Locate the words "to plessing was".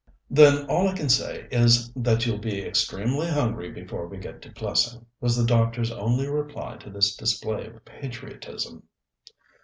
4.41-5.37